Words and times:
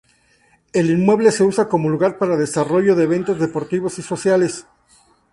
El 0.73 0.89
inmueble 0.89 1.29
se 1.31 1.43
usa 1.43 1.67
como 1.69 1.87
lugar 1.87 2.17
para 2.17 2.35
desarrollo 2.35 2.95
de 2.95 3.03
eventos 3.03 3.37
deportivos 3.39 3.99
y 3.99 4.01
sociales. 4.01 4.65